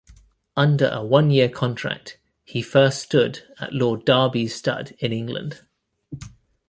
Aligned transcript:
Under 0.57 0.89
a 0.91 1.05
one-year 1.05 1.47
contract, 1.49 2.17
he 2.43 2.63
first 2.63 3.03
stood 3.03 3.43
at 3.59 3.71
Lord 3.71 4.03
Derby's 4.03 4.55
stud 4.55 4.95
in 4.97 5.13
England. 5.13 5.63